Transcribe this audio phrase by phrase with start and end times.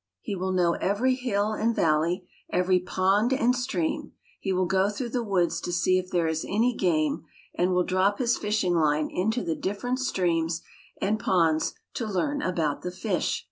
[0.19, 4.13] He will know every hill and valley, every pond and stream.
[4.39, 7.83] He will go through the woods to see if there is any game, and will
[7.83, 10.63] drop his fishing line into the different streams
[10.99, 13.39] and ponds to learn about the fish.